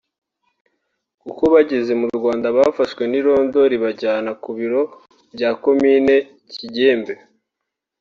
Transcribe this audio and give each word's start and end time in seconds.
kuko 1.21 1.43
bageze 1.53 1.91
mu 2.01 2.07
Rwanda 2.17 2.47
bafashwe 2.57 3.03
n’irondo 3.07 3.59
ribajyana 3.71 4.31
ku 4.41 4.49
biro 4.57 4.81
bya 5.35 5.49
Komine 5.63 6.15
Kigembe 6.53 7.13